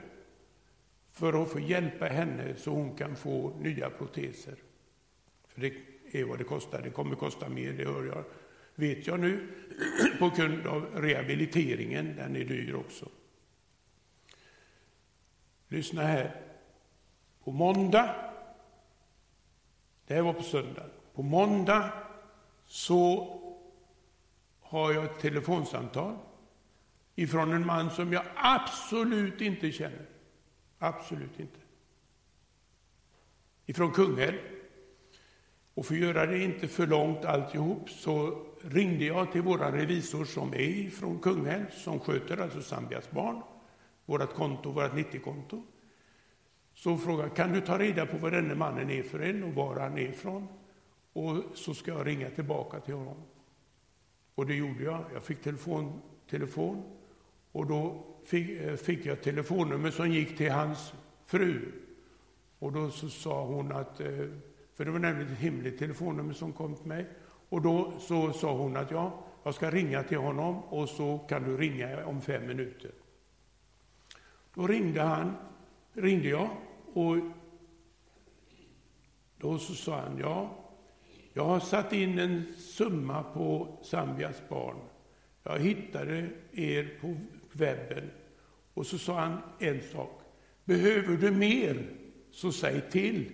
för 1.11 1.43
att 1.43 1.51
få 1.51 1.59
hjälpa 1.59 2.05
henne 2.05 2.55
så 2.55 2.71
hon 2.71 2.95
kan 2.95 3.15
få 3.15 3.57
nya 3.59 3.89
proteser. 3.89 4.55
För 5.47 5.61
det 5.61 5.73
är 6.11 6.23
vad 6.23 6.37
det 6.37 6.43
kostar. 6.43 6.81
Det 6.81 6.89
kommer 6.89 7.15
kosta 7.15 7.49
mer, 7.49 7.73
det 7.73 7.85
hör 7.85 8.05
jag, 8.05 8.23
vet 8.75 9.07
jag 9.07 9.19
nu, 9.19 9.47
på 10.19 10.29
grund 10.29 10.67
av 10.67 10.85
rehabiliteringen. 10.93 12.15
Den 12.15 12.35
är 12.35 12.43
dyr 12.43 12.75
också. 12.75 13.09
Lyssna 15.67 16.01
här. 16.01 16.44
På 17.45 17.51
måndag, 17.51 18.15
det 20.07 20.13
här 20.13 20.21
var 20.21 20.33
på 20.33 20.43
söndag, 20.43 20.85
på 21.13 21.21
måndag 21.21 21.93
så 22.65 23.29
har 24.61 24.93
jag 24.93 25.03
ett 25.05 25.19
telefonsamtal 25.19 26.17
ifrån 27.15 27.51
en 27.51 27.65
man 27.65 27.89
som 27.89 28.13
jag 28.13 28.23
absolut 28.35 29.41
inte 29.41 29.71
känner. 29.71 30.05
Absolut 30.79 31.39
inte. 31.39 31.59
Ifrån 33.65 33.91
Kungälv. 33.91 34.37
Och 35.73 35.85
för 35.85 35.93
att 35.93 36.01
göra 36.01 36.25
det 36.25 36.43
inte 36.43 36.67
för 36.67 36.87
långt 36.87 37.25
alltihop 37.25 37.89
så 37.89 38.45
ringde 38.61 39.05
jag 39.05 39.31
till 39.31 39.41
vår 39.41 39.57
revisor 39.57 40.25
som 40.25 40.53
är 40.53 40.89
från 40.89 41.19
Kungälv, 41.19 41.69
som 41.69 41.99
sköter 41.99 42.37
alltså 42.37 42.61
Zambias 42.61 43.11
barn, 43.11 43.41
vårt 44.05 44.33
konto, 44.33 44.71
vårt 44.71 44.91
90-konto. 44.91 45.63
Så 46.75 46.97
frågade 46.97 47.29
kan 47.29 47.53
du 47.53 47.61
ta 47.61 47.79
reda 47.79 48.05
på 48.05 48.17
vad 48.17 48.31
denne 48.31 48.55
mannen 48.55 48.89
är 48.89 49.03
för 49.03 49.19
en 49.19 49.43
och 49.43 49.53
var 49.53 49.79
han 49.79 49.97
är 49.97 50.01
ifrån? 50.01 50.47
Och 51.13 51.43
så 51.53 51.73
ska 51.73 51.91
jag 51.91 52.07
ringa 52.07 52.29
tillbaka 52.29 52.79
till 52.79 52.93
honom. 52.93 53.17
Och 54.35 54.45
det 54.45 54.55
gjorde 54.55 54.83
jag. 54.83 55.03
Jag 55.13 55.23
fick 55.23 55.41
telefon, 55.41 56.01
telefon 56.29 56.83
och 57.51 57.67
då 57.67 58.05
fick, 58.25 58.49
eh, 58.49 58.75
fick 58.75 59.05
jag 59.05 59.21
telefonnummer 59.21 59.91
som 59.91 60.11
gick 60.11 60.37
till 60.37 60.51
hans 60.51 60.93
fru. 61.25 61.71
Och 62.59 62.71
då 62.71 62.89
så 62.91 63.09
sa 63.09 63.45
hon 63.45 63.71
att, 63.71 63.99
eh, 63.99 64.07
för 64.73 64.85
det 64.85 64.91
var 64.91 64.99
nämligen 64.99 65.31
ett 65.33 65.39
hemligt 65.39 65.79
telefonnummer 65.79 66.33
som 66.33 66.53
kom 66.53 66.75
till 66.75 66.87
mig. 66.87 67.07
Och 67.49 67.61
då 67.61 67.93
så 67.99 68.33
sa 68.33 68.57
hon 68.57 68.77
att 68.77 68.91
ja, 68.91 69.23
jag 69.43 69.55
ska 69.55 69.71
ringa 69.71 70.03
till 70.03 70.17
honom 70.17 70.63
och 70.63 70.89
så 70.89 71.17
kan 71.17 71.43
du 71.43 71.57
ringa 71.57 72.05
om 72.05 72.21
fem 72.21 72.47
minuter. 72.47 72.91
Då 74.53 74.67
ringde 74.67 75.01
han, 75.01 75.33
ringde 75.95 76.29
jag 76.29 76.49
och 76.93 77.17
då 79.37 79.57
så 79.57 79.73
sa 79.73 79.99
han 79.99 80.17
ja, 80.17 80.65
jag 81.33 81.45
har 81.45 81.59
satt 81.59 81.93
in 81.93 82.19
en 82.19 82.53
summa 82.57 83.23
på 83.23 83.77
Zambias 83.83 84.49
barn. 84.49 84.77
Jag 85.43 85.59
hittade 85.59 86.29
er 86.51 86.97
på 87.01 87.15
webben. 87.51 88.11
Och 88.73 88.85
så 88.85 88.97
sa 88.97 89.19
han 89.19 89.41
en 89.59 89.81
sak. 89.81 90.21
Behöver 90.63 91.17
du 91.17 91.31
mer, 91.31 91.89
så 92.31 92.51
säg 92.51 92.81
till. 92.91 93.31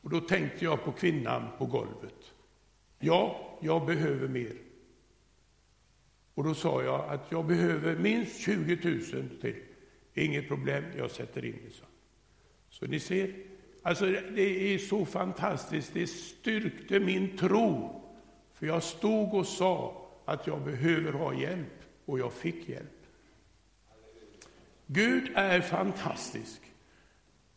Och 0.00 0.10
då 0.10 0.20
tänkte 0.20 0.64
jag 0.64 0.84
på 0.84 0.92
kvinnan 0.92 1.42
på 1.58 1.66
golvet. 1.66 2.32
Ja, 2.98 3.58
jag 3.60 3.86
behöver 3.86 4.28
mer. 4.28 4.56
Och 6.34 6.44
då 6.44 6.54
sa 6.54 6.82
jag 6.82 7.08
att 7.08 7.32
jag 7.32 7.46
behöver 7.46 7.98
minst 7.98 8.40
20 8.40 8.78
000 8.84 9.00
till. 9.40 9.62
Inget 10.18 10.48
problem, 10.48 10.84
jag 10.96 11.10
sätter 11.10 11.44
in 11.44 11.58
det. 11.64 11.74
Så, 11.74 11.84
så 12.70 12.86
ni 12.86 13.00
ser, 13.00 13.34
alltså 13.82 14.06
det 14.34 14.74
är 14.74 14.78
så 14.78 15.04
fantastiskt. 15.04 15.94
Det 15.94 16.06
styrkte 16.06 17.00
min 17.00 17.36
tro. 17.36 18.02
För 18.54 18.66
jag 18.66 18.82
stod 18.82 19.34
och 19.34 19.46
sa 19.46 20.06
att 20.24 20.46
jag 20.46 20.62
behöver 20.62 21.12
ha 21.12 21.34
hjälp 21.34 21.82
och 22.04 22.18
jag 22.18 22.32
fick 22.32 22.68
hjälp. 22.68 23.06
Gud 24.86 25.30
är 25.34 25.60
fantastisk. 25.60 26.60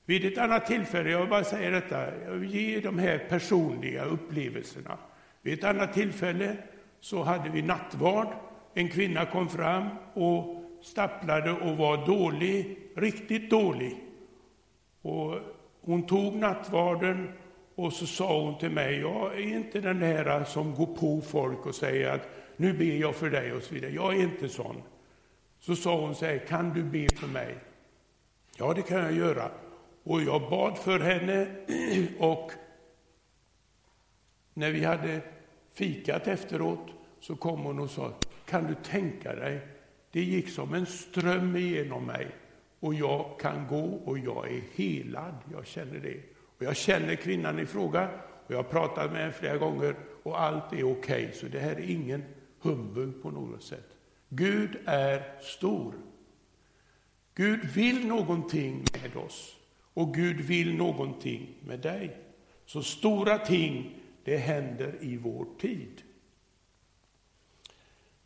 Vid 0.06 0.26
ett 0.26 0.38
annat 0.38 0.66
tillfälle, 0.66 1.10
jag 1.10 1.20
vill 1.20 1.30
bara 1.30 1.44
säger 1.44 1.72
detta, 1.72 2.24
jag 2.26 2.46
ger 2.46 2.60
ge 2.60 2.80
de 2.80 3.00
här 3.00 3.18
personliga 3.18 4.04
upplevelserna. 4.04 4.98
Vid 5.42 5.54
ett 5.54 5.64
annat 5.64 5.94
tillfälle 5.94 6.58
så 7.00 7.24
hade 7.24 7.50
vi 7.50 7.62
nattvard. 7.62 8.28
En 8.74 8.90
kvinna 8.90 9.26
kom 9.26 9.50
fram 9.50 9.88
och 10.14 10.59
stapplade 10.82 11.52
och 11.52 11.78
var 11.78 12.06
dålig, 12.06 12.78
riktigt 12.96 13.50
dålig. 13.50 14.04
Och 15.02 15.36
hon 15.82 16.08
tog 16.08 16.36
nattvarden 16.36 17.32
och 17.76 17.94
så 17.94 18.06
sa 18.06 18.42
hon 18.42 18.58
till 18.58 18.72
mig, 18.72 19.00
jag 19.00 19.34
är 19.34 19.56
inte 19.56 19.82
den 19.82 20.02
här 20.02 20.44
som 20.44 20.76
går 20.76 20.86
på 20.86 21.22
folk 21.22 21.66
och 21.66 21.76
säger 21.76 22.10
att 22.10 22.30
nu 22.58 22.74
ber 22.74 22.96
jag 22.96 23.16
för 23.16 23.30
dig 23.30 23.54
och 23.54 23.64
så 23.64 23.74
vidare. 23.74 23.92
Jag 23.92 24.16
är 24.16 24.24
inte 24.24 24.50
sån. 24.50 24.76
Så 25.60 25.76
sa 25.76 26.02
hon 26.02 26.16
så 26.16 26.26
här, 26.26 26.38
kan 26.38 26.74
du 26.74 26.84
be 26.84 27.08
för 27.16 27.28
mig? 27.28 27.58
Ja, 28.58 28.74
det 28.74 28.82
kan 28.82 28.98
jag 28.98 29.14
göra. 29.14 29.52
Och 30.04 30.22
jag 30.22 30.50
bad 30.50 30.78
för 30.78 31.00
henne 31.00 31.48
och 32.20 32.52
när 34.54 34.72
vi 34.72 34.86
hade 34.86 35.22
fikat 35.74 36.28
efteråt 36.28 36.88
så 37.20 37.36
kom 37.36 37.60
hon 37.60 37.80
och 37.80 37.90
sa, 37.90 38.14
kan 38.46 38.68
du 38.68 38.76
tänka 38.76 39.36
dig, 39.36 39.60
det 40.12 40.22
gick 40.22 40.50
som 40.50 40.74
en 40.74 40.86
ström 40.86 41.56
igenom 41.56 42.06
mig 42.06 42.28
och 42.80 42.94
jag 42.94 43.40
kan 43.40 43.68
gå 43.68 44.02
och 44.06 44.20
jag 44.20 44.52
är 44.52 44.62
helad. 44.76 45.36
Jag 45.52 45.68
känner 45.68 46.00
det. 46.00 46.20
Och 46.58 46.64
jag 46.64 46.76
känner 46.76 47.16
kvinnan 47.16 47.60
i 47.60 47.66
fråga 47.66 48.10
och 48.46 48.52
jag 48.54 48.58
har 48.58 48.64
pratat 48.64 49.12
med 49.12 49.22
henne 49.22 49.34
flera 49.34 49.58
gånger 49.58 49.96
och 50.24 50.42
allt 50.42 50.74
är 50.74 50.84
okej. 50.84 50.92
Okay, 50.92 51.32
så 51.32 51.46
det 51.46 51.60
här 51.60 51.72
är 51.72 51.90
ingen 51.90 52.24
humbug 52.62 53.22
på 53.22 53.32
något 53.32 53.64
sätt. 53.64 53.90
Gud 54.30 54.78
är 54.86 55.42
stor. 55.42 55.94
Gud 57.36 57.66
vill 57.66 58.08
någonting 58.08 58.86
med 59.04 59.24
oss 59.24 59.56
och 59.94 60.14
Gud 60.14 60.42
vill 60.42 60.76
någonting 60.76 61.56
med 61.62 61.80
dig. 61.80 62.18
Så 62.66 62.84
stora 62.84 63.38
ting, 63.38 63.96
det 64.24 64.38
händer 64.38 64.96
i 65.02 65.18
vår 65.18 65.46
tid. 65.60 66.02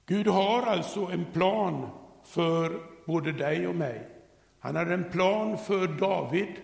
Gud 0.05 0.27
har 0.27 0.62
alltså 0.62 1.00
en 1.00 1.25
plan 1.25 1.89
för 2.24 2.81
både 3.05 3.31
dig 3.31 3.67
och 3.67 3.75
mig. 3.75 4.10
Han 4.60 4.75
hade 4.75 4.93
en 4.93 5.12
plan 5.12 5.57
för 5.57 5.88
David. 5.88 6.55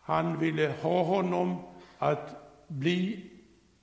Han 0.00 0.38
ville 0.38 0.74
ha 0.82 1.02
honom 1.02 1.56
att 1.98 2.36
bli 2.68 3.30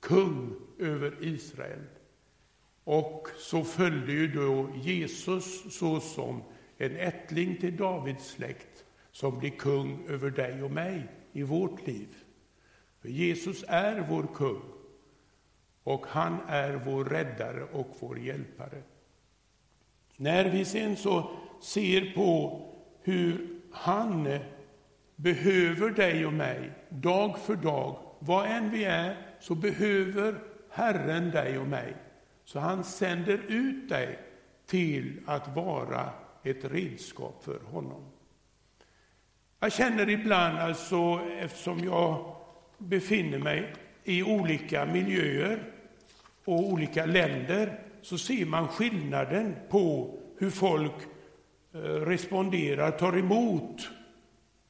kung 0.00 0.54
över 0.78 1.14
Israel. 1.20 1.84
Och 2.84 3.28
så 3.38 3.64
följde 3.64 4.12
ju 4.12 4.28
då 4.28 4.68
Jesus 4.76 5.78
såsom 5.78 6.42
en 6.76 6.96
ättling 6.96 7.56
till 7.56 7.76
Davids 7.76 8.26
släkt 8.26 8.84
som 9.10 9.38
blir 9.38 9.50
kung 9.50 10.06
över 10.08 10.30
dig 10.30 10.62
och 10.62 10.70
mig 10.70 11.06
i 11.32 11.42
vårt 11.42 11.86
liv. 11.86 12.08
För 13.00 13.08
Jesus 13.08 13.64
är 13.68 14.06
vår 14.08 14.26
kung 14.34 14.62
och 15.84 16.06
han 16.06 16.38
är 16.48 16.72
vår 16.72 17.04
räddare 17.04 17.62
och 17.72 17.96
vår 18.00 18.18
hjälpare. 18.18 18.82
När 20.16 20.44
vi 20.44 20.64
sen 20.64 20.96
så 20.96 21.30
ser 21.62 22.14
på 22.14 22.60
hur 23.02 23.48
han 23.72 24.38
behöver 25.16 25.90
dig 25.90 26.26
och 26.26 26.32
mig 26.32 26.70
dag 26.88 27.38
för 27.38 27.56
dag, 27.56 27.98
vad 28.18 28.46
än 28.46 28.70
vi 28.70 28.84
är, 28.84 29.16
så 29.40 29.54
behöver 29.54 30.40
Herren 30.70 31.30
dig 31.30 31.58
och 31.58 31.66
mig. 31.66 31.96
Så 32.44 32.58
han 32.58 32.84
sänder 32.84 33.40
ut 33.48 33.88
dig 33.88 34.18
till 34.66 35.20
att 35.26 35.56
vara 35.56 36.10
ett 36.42 36.64
redskap 36.64 37.44
för 37.44 37.60
honom. 37.60 38.04
Jag 39.60 39.72
känner 39.72 40.08
ibland, 40.08 40.58
alltså, 40.58 41.20
eftersom 41.38 41.78
jag 41.78 42.36
befinner 42.78 43.38
mig 43.38 43.74
i 44.08 44.22
olika 44.22 44.86
miljöer 44.86 45.62
och 46.44 46.72
olika 46.72 47.06
länder, 47.06 47.80
så 48.02 48.18
ser 48.18 48.46
man 48.46 48.68
skillnaden 48.68 49.56
på 49.68 50.14
hur 50.38 50.50
folk 50.50 50.94
eh, 51.74 51.78
responderar, 51.80 52.90
tar 52.90 53.18
emot 53.18 53.88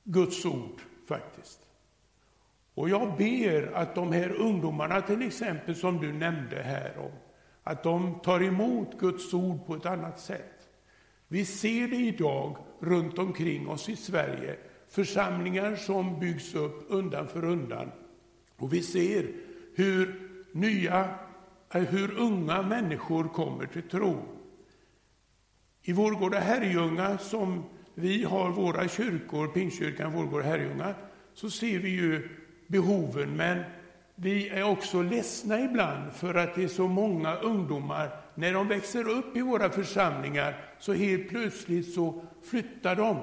Guds 0.05 0.45
ord 0.45 0.81
faktiskt. 1.09 1.61
Och 2.75 2.89
jag 2.89 3.17
ber 3.17 3.73
att 3.75 3.95
de 3.95 4.13
här 4.13 4.33
ungdomarna 4.33 5.01
till 5.01 5.23
exempel 5.23 5.75
som 5.75 6.01
du 6.01 6.13
nämnde 6.13 6.63
här 6.63 6.99
om, 6.99 7.13
att 7.63 7.83
de 7.83 8.21
tar 8.21 8.43
emot 8.43 8.99
Guds 8.99 9.35
ord 9.35 9.67
på 9.67 9.75
ett 9.75 9.87
annat 9.87 10.21
sätt. 10.21 10.69
Vi 11.29 11.45
ser 11.45 11.89
det 11.89 11.97
idag 11.97 12.57
runt 12.81 13.19
omkring 13.19 13.69
oss 13.69 13.89
i 13.89 13.97
Sverige, 13.97 14.57
församlingar 14.89 15.77
som 15.77 16.21
byggs 16.21 16.55
upp 16.55 16.85
undan 16.89 17.29
för 17.29 17.45
undan. 17.45 17.91
Och 18.59 18.73
vi 18.73 18.83
ser 18.83 19.27
hur 19.75 20.31
nya, 20.53 21.15
eh, 21.75 21.83
hur 21.83 22.19
unga 22.19 22.63
människor 22.63 23.25
kommer 23.25 23.67
till 23.67 23.83
tro. 23.83 24.23
I 25.83 25.93
Vårgårda 25.93 26.39
Herrljunga, 26.39 27.19
som 27.19 27.65
vi 27.95 28.25
har 28.25 28.51
våra 28.51 28.89
kyrkor, 28.89 29.49
Pingstkyrkan, 29.49 30.13
Vårgårda 30.13 30.45
Herrljunga, 30.45 30.95
så 31.35 31.51
ser 31.51 31.79
vi 31.79 31.89
ju 31.89 32.29
behoven, 32.67 33.37
men 33.37 33.63
vi 34.15 34.49
är 34.49 34.63
också 34.63 35.03
ledsna 35.03 35.61
ibland 35.61 36.13
för 36.13 36.35
att 36.35 36.55
det 36.55 36.65
är 36.65 36.69
så 36.69 36.89
många 36.89 37.37
ungdomar, 37.37 38.11
när 38.35 38.53
de 38.53 38.69
växer 38.69 39.09
upp 39.09 39.37
i 39.37 39.41
våra 39.41 39.71
församlingar, 39.71 40.65
så 40.79 40.93
helt 40.93 41.29
plötsligt 41.29 41.95
så 41.95 42.23
flyttar 42.43 42.97
de 42.97 43.17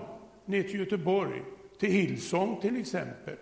ner 0.46 0.64
till 0.64 0.80
Göteborg, 0.80 1.44
till 1.80 1.92
Hillsong 1.92 2.62
till 2.62 2.78
exempel, 2.78 3.36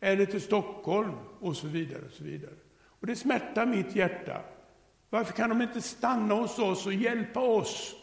eller 0.00 0.26
till 0.26 0.40
Stockholm 0.40 1.14
och 1.40 1.56
så 1.56 1.66
vidare. 1.66 2.02
Och 2.06 2.12
så 2.12 2.24
vidare. 2.24 2.54
Och 2.82 3.06
det 3.06 3.16
smärtar 3.16 3.66
mitt 3.66 3.96
hjärta. 3.96 4.42
Varför 5.10 5.32
kan 5.32 5.48
de 5.48 5.62
inte 5.62 5.80
stanna 5.80 6.34
hos 6.34 6.58
oss 6.58 6.86
och 6.86 6.94
hjälpa 6.94 7.40
oss? 7.40 7.94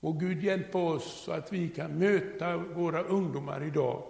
Och 0.00 0.20
Gud 0.20 0.42
hjälpa 0.42 0.78
oss 0.78 1.22
så 1.24 1.32
att 1.32 1.52
vi 1.52 1.68
kan 1.68 1.98
möta 1.98 2.56
våra 2.56 3.02
ungdomar 3.02 3.62
idag 3.62 4.02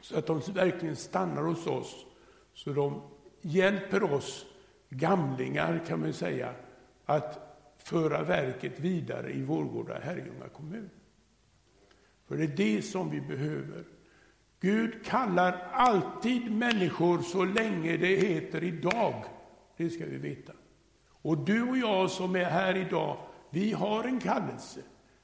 så 0.00 0.18
att 0.18 0.26
de 0.26 0.40
verkligen 0.40 0.96
stannar 0.96 1.42
hos 1.42 1.66
oss, 1.66 2.06
så 2.54 2.72
de 2.72 3.02
hjälper 3.40 4.02
oss 4.02 4.46
gamlingar, 4.88 5.84
kan 5.86 6.00
man 6.00 6.12
säga, 6.12 6.54
att 7.04 7.38
föra 7.78 8.22
verket 8.22 8.80
vidare 8.80 9.32
i 9.32 9.42
Vårgårda 9.42 9.98
Herrljunga 9.98 10.48
kommun. 10.48 10.90
För 12.26 12.36
det 12.36 12.44
är 12.44 12.56
det 12.56 12.82
som 12.82 13.10
vi 13.10 13.20
behöver. 13.20 13.84
Gud 14.66 15.04
kallar 15.04 15.68
alltid 15.72 16.52
människor 16.52 17.18
så 17.18 17.44
länge 17.44 17.96
det 17.96 18.16
heter 18.16 18.64
idag. 18.64 19.24
Det 19.76 19.90
ska 19.90 20.06
vi 20.06 20.16
veta. 20.16 20.52
Och 21.08 21.38
du 21.38 21.62
och 21.62 21.76
jag 21.76 22.10
som 22.10 22.36
är 22.36 22.44
här 22.44 22.76
idag, 22.76 23.18
vi 23.50 23.72
har 23.72 24.04
en 24.04 24.20
kallelse. 24.20 24.80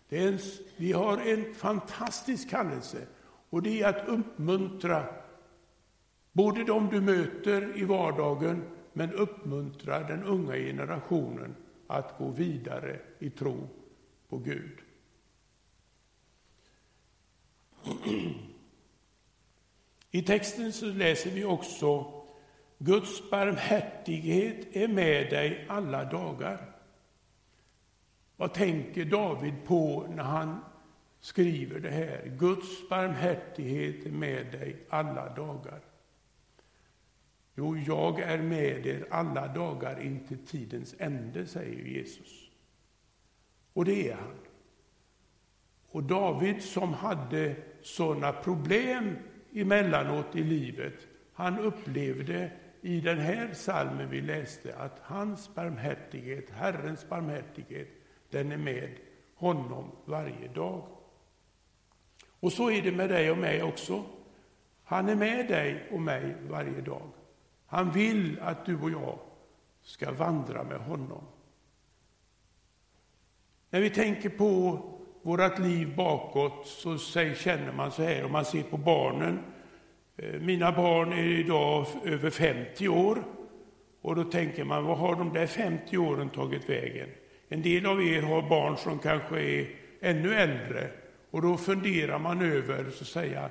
En, 0.08 0.38
vi 0.76 0.92
har 0.92 1.18
en 1.18 1.54
fantastisk 1.54 2.50
kallelse. 2.50 3.06
Och 3.50 3.62
det 3.62 3.82
är 3.82 3.88
att 3.88 4.08
uppmuntra 4.08 5.06
både 6.32 6.64
de 6.64 6.88
du 6.90 7.00
möter 7.00 7.78
i 7.78 7.84
vardagen, 7.84 8.64
men 8.92 9.12
uppmuntra 9.12 10.00
den 10.00 10.24
unga 10.24 10.54
generationen 10.56 11.54
att 11.86 12.18
gå 12.18 12.30
vidare 12.30 13.00
i 13.18 13.30
tro 13.30 13.68
på 14.28 14.38
Gud. 14.38 14.78
I 20.14 20.22
texten 20.22 20.72
så 20.72 20.86
läser 20.86 21.30
vi 21.30 21.44
också 21.44 22.12
Guds 22.78 23.30
barmhärtighet 23.30 24.76
är 24.76 24.88
med 24.88 25.30
dig 25.30 25.66
alla 25.68 26.04
dagar. 26.04 26.74
Vad 28.36 28.54
tänker 28.54 29.04
David 29.04 29.54
på 29.64 30.06
när 30.14 30.22
han 30.22 30.60
skriver 31.20 31.80
det 31.80 31.90
här. 31.90 32.36
Guds 32.38 32.88
barmhärtighet 32.88 34.06
är 34.06 34.10
med 34.10 34.52
dig 34.52 34.86
alla 34.88 35.34
dagar. 35.34 35.80
Jo, 37.54 37.76
jag 37.76 38.20
är 38.20 38.38
med 38.38 38.86
er 38.86 39.06
alla 39.10 39.48
dagar 39.48 40.00
intill 40.00 40.46
tidens 40.46 40.94
ände, 40.98 41.46
säger 41.46 41.84
Jesus. 41.84 42.50
Och 43.72 43.84
det 43.84 44.10
är 44.10 44.14
han. 44.14 44.38
Och 45.88 46.02
David 46.02 46.62
som 46.62 46.94
hade 46.94 47.56
sådana 47.82 48.32
problem 48.32 49.16
emellanåt 49.54 50.36
i 50.36 50.42
livet, 50.42 51.06
han 51.32 51.58
upplevde 51.58 52.50
i 52.80 53.00
den 53.00 53.18
här 53.18 53.54
salmen 53.54 54.10
vi 54.10 54.20
läste 54.20 54.76
att 54.76 54.98
hans 55.02 55.54
barmhärtighet, 55.54 56.50
Herrens 56.50 57.08
barmhärtighet, 57.08 57.88
den 58.30 58.52
är 58.52 58.56
med 58.56 58.90
honom 59.34 59.90
varje 60.04 60.48
dag. 60.48 60.86
Och 62.40 62.52
så 62.52 62.70
är 62.70 62.82
det 62.82 62.92
med 62.92 63.08
dig 63.08 63.30
och 63.30 63.38
mig 63.38 63.62
också. 63.62 64.04
Han 64.84 65.08
är 65.08 65.16
med 65.16 65.48
dig 65.48 65.88
och 65.92 66.00
mig 66.00 66.36
varje 66.48 66.80
dag. 66.80 67.10
Han 67.66 67.90
vill 67.90 68.40
att 68.40 68.66
du 68.66 68.80
och 68.80 68.90
jag 68.90 69.18
ska 69.82 70.12
vandra 70.12 70.64
med 70.64 70.78
honom. 70.78 71.24
När 73.70 73.80
vi 73.80 73.90
tänker 73.90 74.28
på 74.28 74.78
vårt 75.22 75.58
liv 75.58 75.96
bakåt 75.96 76.66
så 76.66 76.98
känner 76.98 77.72
man 77.72 77.90
så 77.90 78.02
här, 78.02 78.24
om 78.24 78.32
man 78.32 78.44
ser 78.44 78.62
på 78.62 78.76
barnen. 78.76 79.38
Eh, 80.16 80.40
mina 80.40 80.72
barn 80.72 81.12
är 81.12 81.38
idag 81.38 81.86
över 82.04 82.30
50 82.30 82.88
år. 82.88 83.24
Och 84.02 84.16
då 84.16 84.24
tänker 84.24 84.64
man, 84.64 84.84
vad 84.84 84.98
har 84.98 85.16
de 85.16 85.32
där 85.32 85.46
50 85.46 85.98
åren 85.98 86.28
tagit 86.28 86.68
vägen? 86.68 87.08
En 87.48 87.62
del 87.62 87.86
av 87.86 88.02
er 88.02 88.22
har 88.22 88.48
barn 88.48 88.76
som 88.76 88.98
kanske 88.98 89.40
är 89.40 89.68
ännu 90.00 90.34
äldre. 90.34 90.90
Och 91.30 91.42
då 91.42 91.56
funderar 91.56 92.18
man 92.18 92.42
över, 92.42 92.90
så 92.90 93.02
att 93.02 93.08
säga, 93.08 93.50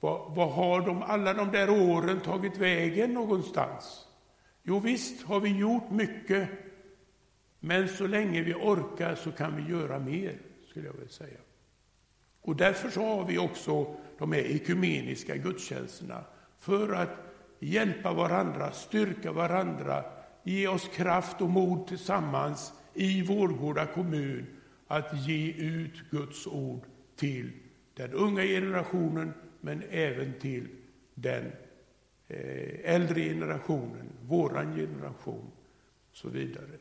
vad, 0.00 0.34
vad 0.34 0.50
har 0.50 0.80
de, 0.80 1.02
alla 1.02 1.34
de 1.34 1.50
där 1.50 1.70
åren 1.70 2.20
tagit 2.20 2.58
vägen 2.58 3.14
någonstans? 3.14 4.06
Jo, 4.62 4.78
visst 4.78 5.26
har 5.26 5.40
vi 5.40 5.58
gjort 5.58 5.90
mycket, 5.90 6.48
men 7.60 7.88
så 7.88 8.06
länge 8.06 8.42
vi 8.42 8.54
orkar 8.54 9.14
så 9.14 9.32
kan 9.32 9.56
vi 9.56 9.72
göra 9.72 9.98
mer, 9.98 10.38
skulle 10.78 10.88
jag 10.88 10.94
vilja 10.94 11.08
säga. 11.08 11.38
Och 12.40 12.56
därför 12.56 12.90
så 12.90 13.00
har 13.00 13.24
vi 13.24 13.38
också 13.38 13.96
de 14.18 14.32
här 14.32 14.40
ekumeniska 14.40 15.36
gudstjänsterna, 15.36 16.24
för 16.58 16.92
att 16.92 17.10
hjälpa 17.58 18.12
varandra, 18.12 18.72
styrka 18.72 19.32
varandra, 19.32 20.04
ge 20.42 20.68
oss 20.68 20.88
kraft 20.88 21.40
och 21.40 21.50
mod 21.50 21.86
tillsammans 21.86 22.72
i 22.94 23.22
Vårgårda 23.22 23.86
kommun 23.86 24.46
att 24.86 25.26
ge 25.26 25.52
ut 25.52 26.10
Guds 26.10 26.46
ord 26.46 26.82
till 27.16 27.50
den 27.94 28.12
unga 28.12 28.42
generationen, 28.42 29.32
men 29.60 29.82
även 29.90 30.32
till 30.40 30.68
den 31.14 31.52
eh, 32.28 32.94
äldre 32.94 33.20
generationen, 33.20 34.12
våran 34.22 34.76
generation, 34.76 35.50
och 36.10 36.16
så 36.16 36.28
vidare. 36.28 36.78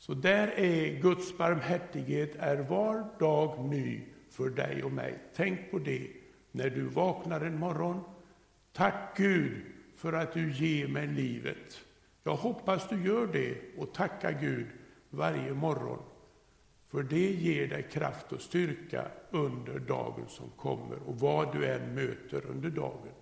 Så 0.00 0.14
där 0.14 0.48
är 0.48 1.00
Guds 1.00 1.38
barmhärtighet 1.38 2.36
är 2.38 2.56
var 2.56 3.06
dag 3.18 3.64
ny 3.64 4.00
för 4.30 4.50
dig 4.50 4.82
och 4.82 4.92
mig. 4.92 5.18
Tänk 5.34 5.70
på 5.70 5.78
det 5.78 6.08
när 6.52 6.70
du 6.70 6.82
vaknar 6.82 7.40
en 7.40 7.58
morgon. 7.58 8.00
Tack 8.72 9.16
Gud 9.16 9.62
för 9.96 10.12
att 10.12 10.32
du 10.32 10.52
ger 10.52 10.88
mig 10.88 11.06
livet. 11.06 11.80
Jag 12.22 12.36
hoppas 12.36 12.88
du 12.88 13.06
gör 13.06 13.26
det 13.26 13.56
och 13.78 13.94
tackar 13.94 14.32
Gud 14.40 14.66
varje 15.10 15.54
morgon. 15.54 16.02
För 16.88 17.02
det 17.02 17.32
ger 17.32 17.68
dig 17.68 17.82
kraft 17.82 18.32
och 18.32 18.40
styrka 18.40 19.06
under 19.30 19.78
dagen 19.78 20.28
som 20.28 20.50
kommer 20.56 20.98
och 21.06 21.20
vad 21.20 21.52
du 21.52 21.66
än 21.66 21.94
möter 21.94 22.46
under 22.46 22.70
dagen. 22.70 23.14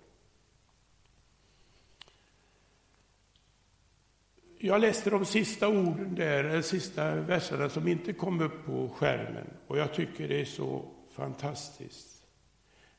Jag 4.61 4.81
läste 4.81 5.09
de 5.09 5.25
sista 5.25 5.67
orden 5.67 6.15
där, 6.15 6.43
de 6.43 6.63
sista 6.63 7.15
verserna 7.15 7.69
som 7.69 7.87
inte 7.87 8.13
kom 8.13 8.41
upp 8.41 8.65
på 8.65 8.89
skärmen 8.89 9.47
och 9.67 9.77
jag 9.77 9.93
tycker 9.93 10.27
det 10.27 10.41
är 10.41 10.45
så 10.45 10.85
fantastiskt. 11.11 12.25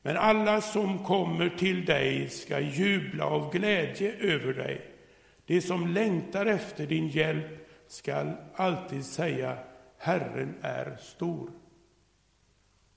Men 0.01 0.17
alla 0.17 0.61
som 0.61 1.05
kommer 1.05 1.49
till 1.49 1.85
dig 1.85 2.29
ska 2.29 2.59
jubla 2.59 3.25
av 3.25 3.51
glädje 3.51 4.15
över 4.15 4.53
dig. 4.53 4.91
De 5.45 5.61
som 5.61 5.87
längtar 5.87 6.45
efter 6.45 6.87
din 6.87 7.07
hjälp 7.07 7.67
skall 7.87 8.31
alltid 8.55 9.05
säga 9.05 9.57
Herren 9.97 10.55
är 10.61 10.97
stor. 11.01 11.51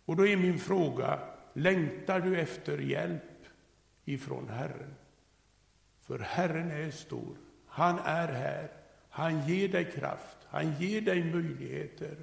Och 0.04 0.16
då 0.16 0.26
är 0.26 0.36
min 0.36 0.58
fråga, 0.58 1.18
längtar 1.52 2.20
du 2.20 2.40
efter 2.40 2.78
hjälp 2.78 3.22
ifrån 4.04 4.48
Herren? 4.48 4.94
För 6.00 6.18
Herren 6.18 6.70
är 6.70 6.90
stor. 6.90 7.43
Han 7.74 7.98
är 7.98 8.28
här. 8.28 8.68
Han 9.10 9.48
ger 9.48 9.68
dig 9.68 9.92
kraft. 9.92 10.36
Han 10.46 10.74
ger 10.80 11.00
dig 11.00 11.24
möjligheter. 11.24 12.16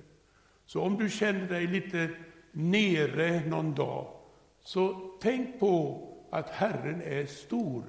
Så 0.66 0.82
om 0.82 0.98
du 0.98 1.10
känner 1.10 1.48
dig 1.48 1.68
lite 1.68 2.10
nere 2.52 3.46
någon 3.46 3.76
dag, 3.76 4.14
så 4.60 5.12
tänk 5.22 5.60
på 5.60 6.08
att 6.30 6.50
Herren 6.50 7.02
är 7.02 7.26
stor 7.26 7.84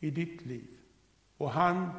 i 0.00 0.10
ditt 0.10 0.46
liv. 0.46 0.68
Och 1.36 1.50
han 1.50 1.90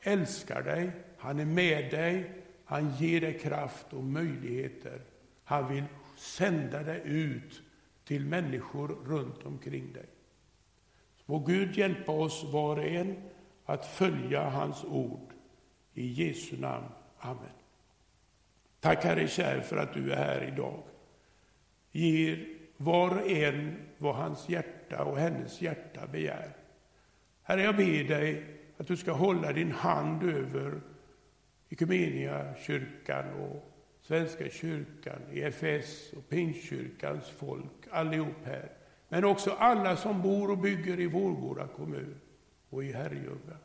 älskar 0.00 0.62
dig, 0.62 0.90
han 1.18 1.40
är 1.40 1.44
med 1.44 1.90
dig, 1.90 2.30
han 2.64 2.94
ger 2.94 3.20
dig 3.20 3.38
kraft 3.38 3.92
och 3.92 4.04
möjligheter. 4.04 5.00
Han 5.44 5.68
vill 5.68 5.84
sända 6.16 6.82
dig 6.82 7.02
ut 7.04 7.62
till 8.04 8.26
människor 8.26 8.88
runt 8.88 9.42
omkring 9.44 9.92
dig. 9.92 10.06
Må 11.26 11.38
Gud 11.38 11.76
hjälpa 11.76 12.12
oss 12.12 12.44
var 12.52 12.76
och 12.76 12.84
en 12.84 13.16
att 13.66 13.86
följa 13.86 14.48
hans 14.48 14.84
ord. 14.84 15.32
I 15.94 16.06
Jesu 16.06 16.56
namn. 16.56 16.86
Amen. 17.18 17.44
Tack 18.80 19.04
Herre 19.04 19.28
kär 19.28 19.60
för 19.60 19.76
att 19.76 19.94
du 19.94 20.12
är 20.12 20.16
här 20.16 20.52
idag. 20.52 20.82
Ger 21.92 22.46
var 22.76 23.10
och 23.10 23.30
en 23.30 23.76
vad 23.98 24.14
hans 24.14 24.48
hjärta 24.48 25.04
och 25.04 25.18
hennes 25.18 25.62
hjärta 25.62 26.06
begär. 26.06 26.50
Herre, 27.42 27.62
jag 27.62 27.76
ber 27.76 28.04
dig 28.04 28.44
att 28.76 28.86
du 28.86 28.96
ska 28.96 29.12
hålla 29.12 29.52
din 29.52 29.72
hand 29.72 30.22
över 30.22 30.80
kyrkan 32.66 33.24
och 33.34 33.72
Svenska 34.00 34.48
kyrkan, 34.48 35.20
EFS 35.32 36.12
och 36.12 36.28
Pingstkyrkans 36.28 37.28
folk, 37.28 37.86
allihop 37.90 38.44
här. 38.44 38.72
Men 39.08 39.24
också 39.24 39.50
alla 39.50 39.96
som 39.96 40.22
bor 40.22 40.50
och 40.50 40.58
bygger 40.58 41.00
i 41.00 41.06
Vårgårda 41.06 41.66
kommun 41.66 42.20
och 42.70 42.84
i 42.84 42.92
Herrljunga. 42.92 43.56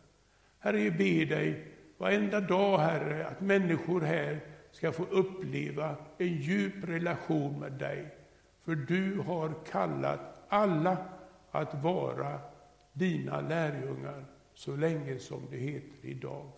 Herre, 0.59 0.83
jag 0.83 0.97
ber 0.97 1.25
dig 1.25 1.67
varenda 1.97 2.41
dag, 2.41 2.77
Herre, 2.77 3.27
att 3.27 3.41
människor 3.41 4.01
här 4.01 4.39
ska 4.71 4.91
få 4.91 5.03
uppleva 5.03 5.95
en 6.17 6.27
djup 6.37 6.83
relation 6.83 7.59
med 7.59 7.71
dig. 7.71 8.15
För 8.63 8.75
du 8.75 9.19
har 9.19 9.53
kallat 9.65 10.45
alla 10.49 10.97
att 11.51 11.83
vara 11.83 12.39
dina 12.93 13.41
lärjungar 13.41 14.25
så 14.53 14.75
länge 14.75 15.19
som 15.19 15.41
det 15.51 15.57
heter 15.57 16.05
idag. 16.09 16.51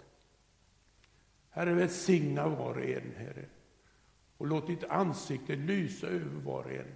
Herre, 1.49 1.73
välsigna 1.73 2.47
var 2.47 2.75
och 2.77 2.86
en, 2.86 3.13
Herre. 3.17 3.45
Och 4.38 4.47
låt 4.47 4.67
ditt 4.67 4.84
ansikte 4.84 5.56
lysa 5.56 6.08
över 6.08 6.41
var 6.43 6.63
och 6.63 6.71
en. 6.71 6.95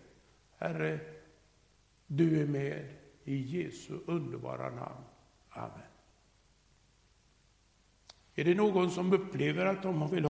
Herre, 0.58 1.00
du 2.08 2.42
är 2.42 2.48
med 2.48 2.86
i 3.24 3.36
Jesu 3.36 3.94
underbara 4.06 4.70
namn. 4.70 5.04
Amen. 5.58 5.88
Är 8.36 8.44
det 8.44 8.56
någon 8.56 8.92
som 8.92 9.14
upplever 9.14 9.66
att 9.66 9.84
de 9.84 10.10
vill 10.10 10.26